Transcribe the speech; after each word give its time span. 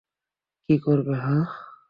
কী 0.69 0.75
করবে, 0.77 1.13
হাহ? 1.15 1.41